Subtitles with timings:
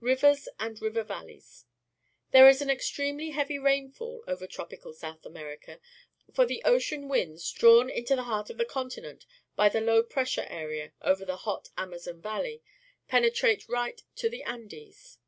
[0.00, 1.64] Rivers and River Valleys.—
[2.32, 5.78] There is an extremely heavy rainfall over tropical South America,
[6.34, 10.48] for the ocean winds, drawn mto the heart of the continent by the low pressure
[10.50, 12.60] area over the hot Amazon valley,
[13.06, 15.18] penetrate right to the Andes.